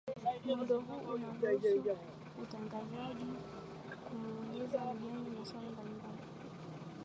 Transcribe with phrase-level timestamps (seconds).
[0.45, 3.25] muundo huu unamruhusu mtangazaji
[4.07, 6.23] kumuuliza mgeni maswali mbalimbali